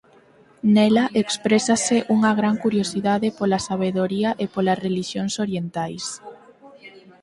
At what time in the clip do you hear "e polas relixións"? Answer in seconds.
4.43-5.33